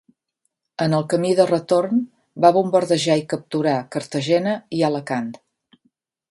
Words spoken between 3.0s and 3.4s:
i